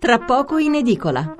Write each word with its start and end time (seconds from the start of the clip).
tra 0.00 0.18
poco 0.18 0.56
in 0.56 0.76
edicola. 0.76 1.34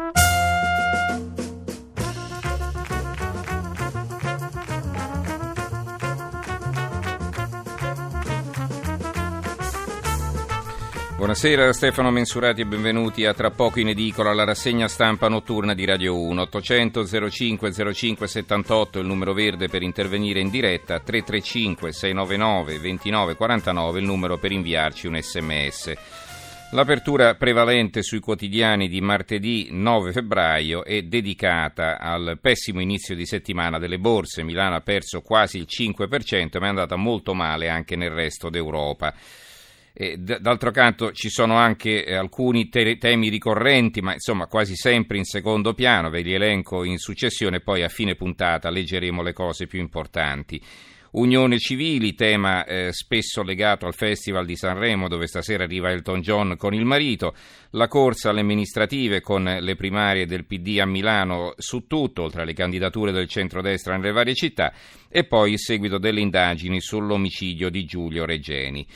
Buonasera 11.16 11.64
da 11.64 11.72
Stefano 11.72 12.10
Mensurati 12.10 12.60
e 12.60 12.66
benvenuti 12.66 13.24
a 13.24 13.32
Tra 13.32 13.50
poco 13.50 13.80
in 13.80 13.88
edicola, 13.88 14.34
la 14.34 14.44
rassegna 14.44 14.88
stampa 14.88 15.28
notturna 15.28 15.72
di 15.72 15.86
Radio 15.86 16.18
1. 16.18 16.42
800 16.42 17.06
05 17.30 17.94
05 17.94 18.26
78 18.26 18.98
il 18.98 19.06
numero 19.06 19.32
verde 19.32 19.68
per 19.68 19.80
intervenire 19.80 20.40
in 20.40 20.50
diretta, 20.50 21.00
335 21.00 21.92
699 21.92 22.78
29 22.78 23.36
49 23.36 24.00
il 24.00 24.04
numero 24.04 24.36
per 24.36 24.52
inviarci 24.52 25.06
un 25.06 25.18
sms. 25.18 26.28
L'apertura 26.72 27.34
prevalente 27.34 28.00
sui 28.00 28.20
quotidiani 28.20 28.86
di 28.86 29.00
martedì 29.00 29.70
9 29.72 30.12
febbraio 30.12 30.84
è 30.84 31.02
dedicata 31.02 31.98
al 31.98 32.38
pessimo 32.40 32.80
inizio 32.80 33.16
di 33.16 33.26
settimana 33.26 33.80
delle 33.80 33.98
borse. 33.98 34.44
Milano 34.44 34.76
ha 34.76 34.80
perso 34.80 35.20
quasi 35.20 35.58
il 35.58 35.66
5%, 35.68 36.60
ma 36.60 36.66
è 36.66 36.68
andata 36.68 36.94
molto 36.94 37.34
male 37.34 37.68
anche 37.68 37.96
nel 37.96 38.10
resto 38.10 38.50
d'Europa. 38.50 39.12
E 39.92 40.16
d'altro 40.16 40.70
canto 40.70 41.10
ci 41.10 41.28
sono 41.28 41.56
anche 41.56 42.04
eh, 42.04 42.14
alcuni 42.14 42.68
te- 42.68 42.98
temi 42.98 43.30
ricorrenti, 43.30 44.00
ma 44.00 44.12
insomma 44.12 44.46
quasi 44.46 44.76
sempre 44.76 45.18
in 45.18 45.24
secondo 45.24 45.74
piano, 45.74 46.08
ve 46.08 46.20
li 46.20 46.32
elenco 46.32 46.84
in 46.84 46.98
successione 46.98 47.58
poi 47.58 47.82
a 47.82 47.88
fine 47.88 48.14
puntata 48.14 48.70
leggeremo 48.70 49.22
le 49.22 49.32
cose 49.32 49.66
più 49.66 49.80
importanti. 49.80 50.62
Unione 51.12 51.58
civili, 51.58 52.14
tema 52.14 52.64
eh, 52.64 52.92
spesso 52.92 53.42
legato 53.42 53.86
al 53.86 53.94
Festival 53.94 54.46
di 54.46 54.54
Sanremo 54.54 55.08
dove 55.08 55.26
stasera 55.26 55.64
arriva 55.64 55.90
Elton 55.90 56.20
John 56.20 56.56
con 56.56 56.72
il 56.72 56.84
marito, 56.84 57.34
la 57.70 57.88
corsa 57.88 58.30
alle 58.30 58.42
amministrative 58.42 59.20
con 59.20 59.42
le 59.42 59.74
primarie 59.74 60.26
del 60.26 60.44
PD 60.44 60.78
a 60.78 60.86
Milano 60.86 61.54
su 61.56 61.88
tutto, 61.88 62.22
oltre 62.22 62.42
alle 62.42 62.52
candidature 62.52 63.10
del 63.10 63.26
centrodestra 63.26 63.96
nelle 63.96 64.12
varie 64.12 64.34
città, 64.34 64.72
e 65.08 65.24
poi 65.24 65.52
il 65.52 65.58
seguito 65.58 65.98
delle 65.98 66.20
indagini 66.20 66.80
sull'omicidio 66.80 67.70
di 67.70 67.84
Giulio 67.84 68.24
Regeni. 68.24 68.86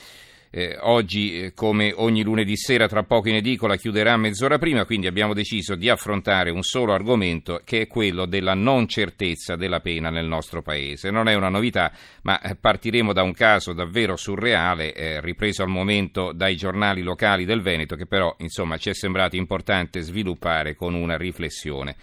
Eh, 0.57 0.77
oggi, 0.83 1.41
eh, 1.41 1.53
come 1.53 1.91
ogni 1.93 2.23
lunedì 2.23 2.55
sera, 2.55 2.87
tra 2.87 3.03
poco 3.03 3.27
in 3.27 3.35
edicola 3.35 3.75
chiuderà 3.75 4.15
mezz'ora 4.15 4.57
prima, 4.57 4.85
quindi 4.85 5.05
abbiamo 5.05 5.33
deciso 5.33 5.75
di 5.75 5.89
affrontare 5.89 6.49
un 6.49 6.61
solo 6.61 6.93
argomento 6.93 7.59
che 7.65 7.81
è 7.81 7.87
quello 7.87 8.25
della 8.25 8.53
non 8.53 8.87
certezza 8.87 9.57
della 9.57 9.81
pena 9.81 10.09
nel 10.09 10.27
nostro 10.27 10.61
paese. 10.61 11.11
Non 11.11 11.27
è 11.27 11.33
una 11.33 11.49
novità, 11.49 11.91
ma 12.21 12.39
eh, 12.39 12.55
partiremo 12.55 13.11
da 13.11 13.21
un 13.21 13.33
caso 13.33 13.73
davvero 13.73 14.15
surreale, 14.15 14.93
eh, 14.93 15.19
ripreso 15.19 15.61
al 15.61 15.67
momento 15.67 16.31
dai 16.31 16.55
giornali 16.55 17.01
locali 17.01 17.43
del 17.43 17.59
Veneto, 17.59 17.97
che 17.97 18.05
però 18.05 18.33
insomma, 18.39 18.77
ci 18.77 18.89
è 18.89 18.93
sembrato 18.93 19.35
importante 19.35 19.99
sviluppare 19.99 20.73
con 20.73 20.93
una 20.93 21.17
riflessione. 21.17 21.97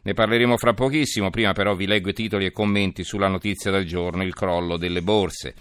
Ne 0.00 0.14
parleremo 0.14 0.56
fra 0.56 0.72
pochissimo, 0.72 1.28
prima 1.28 1.52
però 1.52 1.74
vi 1.74 1.86
leggo 1.86 2.08
i 2.08 2.14
titoli 2.14 2.46
e 2.46 2.52
commenti 2.52 3.04
sulla 3.04 3.28
notizia 3.28 3.70
del 3.70 3.84
giorno, 3.84 4.22
il 4.22 4.32
crollo 4.32 4.78
delle 4.78 5.02
borse. 5.02 5.54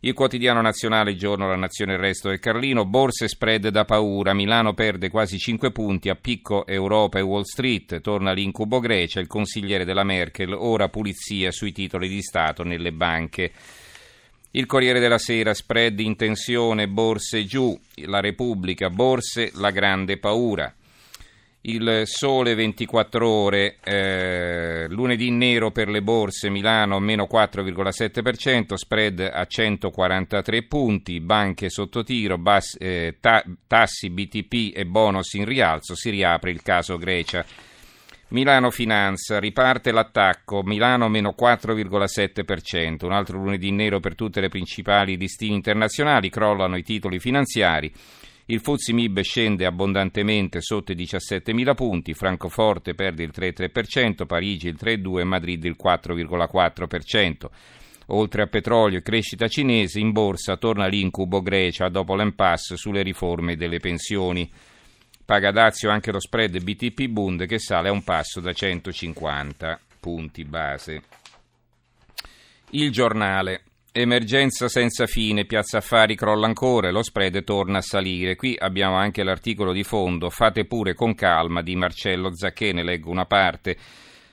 Il 0.00 0.12
quotidiano 0.12 0.60
nazionale, 0.60 1.16
giorno, 1.16 1.48
la 1.48 1.56
nazione, 1.56 1.94
il 1.94 1.98
resto 1.98 2.30
e 2.30 2.38
Carlino, 2.38 2.84
borse 2.84 3.28
spread 3.28 3.68
da 3.68 3.84
paura, 3.84 4.34
Milano 4.34 4.74
perde 4.74 5.08
quasi 5.08 5.38
5 5.38 5.72
punti 5.72 6.10
a 6.10 6.14
picco 6.14 6.66
Europa 6.66 7.18
e 7.18 7.22
Wall 7.22 7.42
Street, 7.42 8.00
torna 8.02 8.32
l'incubo 8.32 8.78
Grecia, 8.78 9.20
il 9.20 9.26
consigliere 9.26 9.86
della 9.86 10.04
Merkel, 10.04 10.52
ora 10.52 10.88
pulizia 10.88 11.50
sui 11.50 11.72
titoli 11.72 12.08
di 12.08 12.20
Stato 12.20 12.62
nelle 12.62 12.92
banche. 12.92 13.52
Il 14.50 14.66
Corriere 14.66 15.00
della 15.00 15.18
Sera, 15.18 15.54
spread 15.54 15.98
in 16.00 16.14
tensione, 16.16 16.88
borse 16.88 17.44
giù, 17.46 17.78
la 18.04 18.20
Repubblica, 18.20 18.90
borse, 18.90 19.50
la 19.54 19.70
grande 19.70 20.18
paura 20.18 20.72
il 21.68 22.02
sole 22.04 22.54
24 22.54 23.28
ore, 23.28 23.78
eh, 23.82 24.86
lunedì 24.88 25.30
nero 25.30 25.70
per 25.70 25.88
le 25.88 26.00
borse, 26.00 26.48
Milano 26.48 27.00
meno 27.00 27.26
4,7%, 27.30 28.74
spread 28.76 29.30
a 29.32 29.44
143 29.46 30.62
punti, 30.64 31.20
banche 31.20 31.68
sotto 31.68 32.04
tiro, 32.04 32.38
bas, 32.38 32.76
eh, 32.78 33.16
ta, 33.20 33.42
tassi 33.66 34.10
BTP 34.10 34.76
e 34.76 34.86
bonus 34.86 35.34
in 35.34 35.44
rialzo, 35.44 35.96
si 35.96 36.10
riapre 36.10 36.50
il 36.52 36.62
caso 36.62 36.98
Grecia. 36.98 37.44
Milano 38.28 38.70
Finanza, 38.70 39.38
riparte 39.38 39.92
l'attacco, 39.92 40.62
Milano 40.62 41.08
meno 41.08 41.34
4,7%, 41.36 43.06
un 43.06 43.12
altro 43.12 43.38
lunedì 43.38 43.70
nero 43.70 43.98
per 43.98 44.14
tutte 44.14 44.40
le 44.40 44.48
principali 44.48 45.16
listine 45.16 45.54
internazionali, 45.54 46.28
crollano 46.28 46.76
i 46.76 46.82
titoli 46.82 47.18
finanziari. 47.18 47.92
Il 48.48 48.60
Fuzzi 48.60 48.92
Mib 48.92 49.20
scende 49.22 49.66
abbondantemente 49.66 50.60
sotto 50.60 50.92
i 50.92 50.94
17.000 50.94 51.74
punti, 51.74 52.14
Francoforte 52.14 52.94
perde 52.94 53.24
il 53.24 53.32
3,3%, 53.34 54.24
Parigi 54.24 54.68
il 54.68 54.78
3,2% 54.80 55.18
e 55.18 55.24
Madrid 55.24 55.64
il 55.64 55.76
4,4%. 55.76 57.50
Oltre 58.10 58.42
a 58.42 58.46
petrolio 58.46 58.98
e 58.98 59.02
crescita 59.02 59.48
cinese, 59.48 59.98
in 59.98 60.12
borsa 60.12 60.56
torna 60.58 60.86
l'incubo 60.86 61.42
Grecia 61.42 61.88
dopo 61.88 62.14
l'impasse 62.14 62.76
sulle 62.76 63.02
riforme 63.02 63.56
delle 63.56 63.80
pensioni. 63.80 64.48
Paga 65.24 65.50
dazio 65.50 65.90
anche 65.90 66.12
lo 66.12 66.20
spread 66.20 66.62
BTP 66.62 67.08
Bund 67.08 67.46
che 67.46 67.58
sale 67.58 67.88
a 67.88 67.92
un 67.92 68.04
passo 68.04 68.38
da 68.38 68.52
150 68.52 69.80
punti 69.98 70.44
base. 70.44 71.02
Il 72.70 72.92
giornale. 72.92 73.65
Emergenza 73.98 74.68
senza 74.68 75.06
fine, 75.06 75.46
Piazza 75.46 75.78
Affari 75.78 76.16
crolla 76.16 76.44
ancora 76.44 76.90
lo 76.90 77.02
spread 77.02 77.42
torna 77.44 77.78
a 77.78 77.80
salire. 77.80 78.36
Qui 78.36 78.54
abbiamo 78.58 78.96
anche 78.96 79.22
l'articolo 79.22 79.72
di 79.72 79.84
fondo, 79.84 80.28
fate 80.28 80.66
pure 80.66 80.92
con 80.92 81.14
calma 81.14 81.62
di 81.62 81.74
Marcello 81.76 82.36
Zacché, 82.36 82.74
ne 82.74 82.82
leggo 82.82 83.10
una 83.10 83.24
parte. 83.24 83.74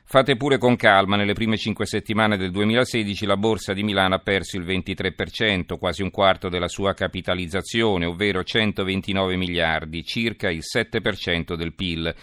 Fate 0.03 0.35
pure 0.35 0.57
con 0.57 0.75
calma, 0.75 1.15
nelle 1.15 1.31
prime 1.31 1.55
cinque 1.55 1.85
settimane 1.85 2.35
del 2.35 2.51
2016 2.51 3.25
la 3.25 3.37
borsa 3.37 3.71
di 3.71 3.83
Milano 3.83 4.15
ha 4.15 4.19
perso 4.19 4.57
il 4.57 4.65
23%, 4.65 5.77
quasi 5.77 6.01
un 6.01 6.11
quarto 6.11 6.49
della 6.49 6.67
sua 6.67 6.93
capitalizzazione, 6.93 8.05
ovvero 8.05 8.43
129 8.43 9.37
miliardi, 9.37 10.03
circa 10.03 10.49
il 10.49 10.59
7% 10.61 11.55
del 11.55 11.73
PIL 11.73 12.13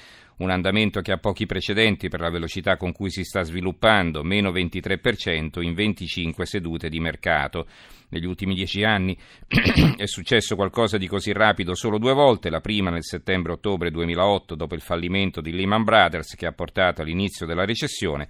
un 0.41 0.51
andamento 0.51 1.01
che 1.01 1.12
ha 1.12 1.19
pochi 1.19 1.47
precedenti 1.47 2.09
per 2.09 2.21
la 2.21 2.31
velocità 2.31 2.77
con 2.77 2.93
cui 2.93 3.11
si 3.11 3.25
sta 3.25 3.43
sviluppando, 3.43 4.23
meno 4.23 4.51
23% 4.51 5.62
in 5.62 5.75
25 5.75 6.47
sedute 6.47 6.89
di 6.89 7.01
mercato. 7.01 7.67
Negli 8.09 8.27
ultimi 8.27 8.55
dieci 8.55 8.83
anni 8.83 9.17
è 9.97 10.06
successo 10.06 10.56
qualcosa 10.56 10.99
di 10.99 11.06
così 11.06 11.33
rapido 11.33 11.75
solo 11.75 11.99
due 11.99 12.12
volte, 12.12 12.51
la 12.51 12.61
prima 12.61 12.91
nel 12.91 13.05
settembre-ottobre 13.05 13.91
2008 13.91 14.55
dopo 14.55 14.75
il 14.75 14.81
fallimento 14.81 15.41
di 15.41 15.53
Lehman 15.53 15.84
Brothers 15.84 16.34
che 16.34 16.47
ha 16.47 16.53
portato 16.53 17.03
all'inizio 17.03 17.47
della 17.47 17.65
recessione, 17.65 18.28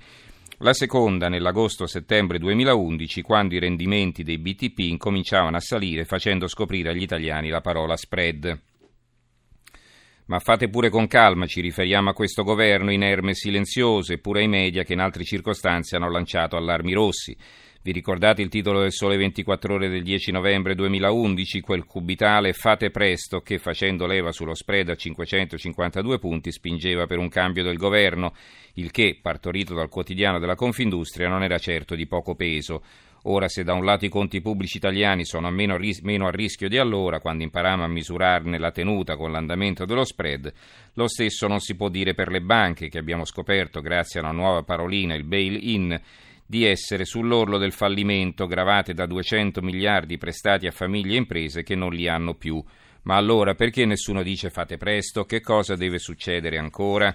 la 0.58 0.74
seconda 0.74 1.28
nell'agosto-settembre 1.28 2.38
2011 2.38 3.22
quando 3.22 3.54
i 3.54 3.58
rendimenti 3.58 4.22
dei 4.22 4.36
BTP 4.36 4.80
incominciavano 4.80 5.56
a 5.56 5.60
salire 5.60 6.04
facendo 6.04 6.48
scoprire 6.48 6.90
agli 6.90 7.02
italiani 7.02 7.48
la 7.48 7.62
parola 7.62 7.96
spread. 7.96 8.69
Ma 10.30 10.38
fate 10.38 10.68
pure 10.68 10.90
con 10.90 11.08
calma, 11.08 11.46
ci 11.46 11.60
riferiamo 11.60 12.10
a 12.10 12.14
questo 12.14 12.44
governo 12.44 12.92
inerme 12.92 13.32
e 13.32 13.34
silenzioso, 13.34 14.12
e 14.12 14.18
pure 14.18 14.42
ai 14.42 14.46
media 14.46 14.84
che 14.84 14.92
in 14.92 15.00
altre 15.00 15.24
circostanze 15.24 15.96
hanno 15.96 16.08
lanciato 16.08 16.56
allarmi 16.56 16.92
rossi. 16.92 17.36
Vi 17.82 17.90
ricordate 17.90 18.40
il 18.40 18.48
titolo 18.48 18.80
del 18.80 18.92
Sole 18.92 19.16
24 19.16 19.74
Ore 19.74 19.88
del 19.88 20.04
10 20.04 20.30
novembre 20.30 20.76
2011, 20.76 21.60
quel 21.60 21.84
cubitale 21.84 22.52
Fate 22.52 22.90
presto 22.90 23.40
che 23.40 23.58
facendo 23.58 24.06
leva 24.06 24.30
sullo 24.30 24.54
spread 24.54 24.90
a 24.90 24.94
552 24.94 26.20
punti 26.20 26.52
spingeva 26.52 27.06
per 27.06 27.18
un 27.18 27.28
cambio 27.28 27.64
del 27.64 27.76
governo, 27.76 28.32
il 28.74 28.92
che, 28.92 29.18
partorito 29.20 29.74
dal 29.74 29.88
quotidiano 29.88 30.38
della 30.38 30.54
Confindustria, 30.54 31.28
non 31.28 31.42
era 31.42 31.58
certo 31.58 31.96
di 31.96 32.06
poco 32.06 32.36
peso. 32.36 32.84
Ora, 33.24 33.48
se 33.48 33.64
da 33.64 33.74
un 33.74 33.84
lato 33.84 34.06
i 34.06 34.08
conti 34.08 34.40
pubblici 34.40 34.78
italiani 34.78 35.26
sono 35.26 35.50
meno, 35.50 35.76
ris- 35.76 36.00
meno 36.00 36.26
a 36.26 36.30
rischio 36.30 36.68
di 36.68 36.78
allora, 36.78 37.20
quando 37.20 37.42
imparammo 37.42 37.84
a 37.84 37.88
misurarne 37.88 38.58
la 38.58 38.70
tenuta 38.70 39.16
con 39.16 39.30
l'andamento 39.30 39.84
dello 39.84 40.04
spread, 40.04 40.52
lo 40.94 41.06
stesso 41.06 41.46
non 41.46 41.60
si 41.60 41.76
può 41.76 41.90
dire 41.90 42.14
per 42.14 42.30
le 42.30 42.40
banche, 42.40 42.88
che 42.88 42.98
abbiamo 42.98 43.26
scoperto, 43.26 43.80
grazie 43.80 44.20
a 44.20 44.22
una 44.22 44.32
nuova 44.32 44.62
parolina, 44.62 45.14
il 45.14 45.24
bail-in, 45.24 46.00
di 46.46 46.64
essere 46.64 47.04
sull'orlo 47.04 47.58
del 47.58 47.72
fallimento, 47.72 48.46
gravate 48.46 48.94
da 48.94 49.06
200 49.06 49.60
miliardi 49.60 50.18
prestati 50.18 50.66
a 50.66 50.72
famiglie 50.72 51.14
e 51.14 51.18
imprese 51.18 51.62
che 51.62 51.76
non 51.76 51.92
li 51.92 52.08
hanno 52.08 52.34
più. 52.34 52.62
Ma 53.02 53.16
allora 53.16 53.54
perché 53.54 53.84
nessuno 53.84 54.22
dice 54.22 54.50
fate 54.50 54.76
presto? 54.76 55.24
Che 55.24 55.40
cosa 55.40 55.76
deve 55.76 55.98
succedere 55.98 56.58
ancora? 56.58 57.14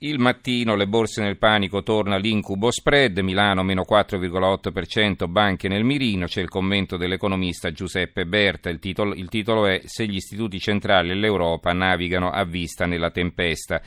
Il 0.00 0.20
mattino 0.20 0.76
le 0.76 0.86
borse 0.86 1.22
nel 1.22 1.38
panico, 1.38 1.82
torna 1.82 2.18
l'incubo 2.18 2.70
spread, 2.70 3.18
Milano 3.18 3.64
meno 3.64 3.84
4,8%, 3.84 5.28
banche 5.28 5.66
nel 5.66 5.82
mirino, 5.82 6.26
c'è 6.26 6.40
il 6.40 6.48
commento 6.48 6.96
dell'economista 6.96 7.72
Giuseppe 7.72 8.24
Berta, 8.24 8.70
il 8.70 8.78
titolo, 8.78 9.12
il 9.12 9.28
titolo 9.28 9.66
è 9.66 9.80
Se 9.86 10.06
gli 10.06 10.14
istituti 10.14 10.60
centrali 10.60 11.10
e 11.10 11.14
l'Europa 11.14 11.72
navigano 11.72 12.30
a 12.30 12.44
vista 12.44 12.86
nella 12.86 13.10
tempesta. 13.10 13.82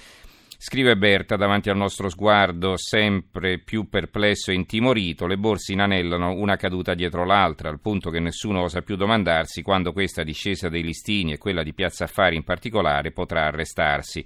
Scrive 0.57 0.97
Berta, 0.97 1.37
davanti 1.37 1.69
al 1.69 1.77
nostro 1.77 2.09
sguardo 2.09 2.75
sempre 2.75 3.59
più 3.59 3.87
perplesso 3.87 4.51
e 4.51 4.55
intimorito, 4.55 5.25
le 5.27 5.37
borse 5.37 5.71
inanellano 5.71 6.33
una 6.33 6.57
caduta 6.57 6.93
dietro 6.93 7.23
l'altra, 7.23 7.69
al 7.69 7.79
punto 7.79 8.09
che 8.09 8.19
nessuno 8.19 8.63
osa 8.63 8.81
più 8.81 8.97
domandarsi 8.97 9.61
quando 9.61 9.93
questa 9.93 10.23
discesa 10.23 10.67
dei 10.67 10.83
listini 10.83 11.31
e 11.31 11.37
quella 11.37 11.63
di 11.63 11.73
Piazza 11.73 12.03
Affari 12.03 12.35
in 12.35 12.43
particolare 12.43 13.11
potrà 13.11 13.45
arrestarsi. 13.45 14.25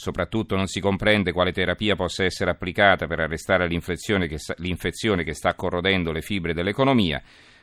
Soprattutto 0.00 0.56
non 0.56 0.66
si 0.66 0.80
comprende 0.80 1.30
quale 1.30 1.52
terapia 1.52 1.94
possa 1.94 2.24
essere 2.24 2.50
applicata 2.50 3.06
per 3.06 3.20
arrestare 3.20 3.68
l'infezione 3.68 4.28
che, 4.28 4.38
l'infezione 4.56 5.24
che 5.24 5.34
sta 5.34 5.52
corrodendo 5.52 6.10
le 6.10 6.22
fibre 6.22 6.54
dell'economia. 6.54 7.22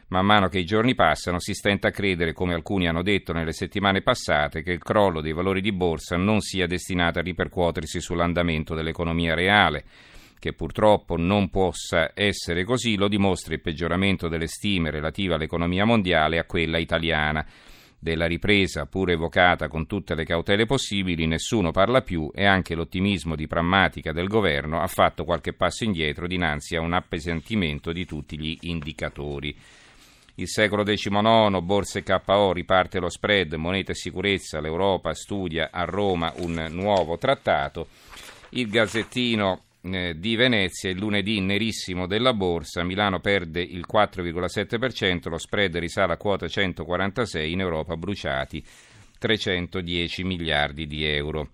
Man 0.09 0.27
mano 0.27 0.47
che 0.47 0.59
i 0.59 0.63
giorni 0.63 0.93
passano 0.93 1.39
si 1.39 1.55
stenta 1.55 1.87
a 1.87 1.91
credere, 1.91 2.33
come 2.33 2.53
alcuni 2.53 2.87
hanno 2.87 3.01
detto 3.01 3.33
nelle 3.33 3.53
settimane 3.53 4.03
passate, 4.03 4.61
che 4.61 4.71
il 4.71 4.83
crollo 4.83 5.19
dei 5.19 5.33
valori 5.33 5.61
di 5.61 5.71
borsa 5.71 6.15
non 6.15 6.41
sia 6.41 6.67
destinato 6.67 7.17
a 7.17 7.23
ripercuotersi 7.23 7.99
sull'andamento 7.99 8.75
dell'economia 8.75 9.33
reale. 9.33 9.83
Che 10.37 10.53
purtroppo 10.53 11.17
non 11.17 11.49
possa 11.49 12.11
essere 12.13 12.65
così 12.65 12.97
lo 12.97 13.07
dimostra 13.07 13.55
il 13.55 13.61
peggioramento 13.61 14.27
delle 14.27 14.45
stime 14.45 14.91
relative 14.91 15.33
all'economia 15.33 15.85
mondiale 15.85 16.35
e 16.35 16.39
a 16.39 16.45
quella 16.45 16.77
italiana. 16.77 17.43
Della 17.99 18.27
ripresa, 18.27 18.85
pur 18.85 19.09
evocata 19.09 19.67
con 19.67 19.87
tutte 19.87 20.13
le 20.13 20.23
cautele 20.23 20.65
possibili, 20.65 21.25
nessuno 21.25 21.71
parla 21.71 22.01
più 22.01 22.29
e 22.33 22.45
anche 22.45 22.75
l'ottimismo 22.75 23.35
di 23.35 23.47
prammatica 23.47 24.11
del 24.11 24.27
governo 24.27 24.79
ha 24.79 24.87
fatto 24.87 25.25
qualche 25.25 25.53
passo 25.53 25.83
indietro 25.83 26.27
dinanzi 26.27 26.75
a 26.75 26.81
un 26.81 26.93
appesantimento 26.93 27.91
di 27.91 28.05
tutti 28.05 28.39
gli 28.39 28.55
indicatori. 28.61 29.55
Il 30.35 30.47
secolo 30.47 30.83
XIX, 30.83 31.59
borse 31.63 32.03
KO, 32.03 32.53
riparte 32.53 32.99
lo 32.99 33.09
spread, 33.09 33.53
moneta 33.53 33.93
e 33.93 33.95
sicurezza, 33.95 34.61
l'Europa 34.61 35.15
studia 35.15 35.69
a 35.71 35.83
Roma 35.83 36.31
un 36.37 36.67
nuovo 36.69 37.17
trattato. 37.17 37.87
Il 38.49 38.69
Gazzettino 38.69 39.63
di 39.81 40.35
Venezia, 40.35 40.89
il 40.89 40.97
lunedì 40.97 41.39
nerissimo 41.39 42.07
della 42.07 42.33
borsa, 42.33 42.83
Milano 42.83 43.19
perde 43.19 43.61
il 43.61 43.85
4,7%, 43.91 45.29
lo 45.29 45.37
spread 45.37 45.77
risale 45.77 46.13
a 46.13 46.17
quota 46.17 46.47
146, 46.47 47.51
in 47.51 47.59
Europa 47.59 47.95
bruciati 47.95 48.63
310 49.17 50.23
miliardi 50.23 50.87
di 50.87 51.05
euro. 51.05 51.49